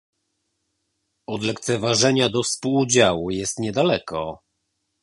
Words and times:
Od 1.27 1.43
lekceważenia 1.43 2.29
do 2.29 2.43
współudziału 2.43 3.29
jest 3.31 3.59
niedaleko 3.59 4.41